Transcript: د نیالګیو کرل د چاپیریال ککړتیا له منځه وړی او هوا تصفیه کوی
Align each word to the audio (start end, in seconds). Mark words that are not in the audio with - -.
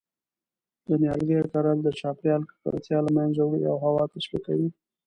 د 0.87 0.89
نیالګیو 1.01 1.49
کرل 1.53 1.77
د 1.83 1.87
چاپیریال 1.99 2.43
ککړتیا 2.49 2.97
له 3.05 3.11
منځه 3.17 3.41
وړی 3.43 3.65
او 3.71 3.77
هوا 3.85 4.03
تصفیه 4.13 4.39
کوی 4.45 4.67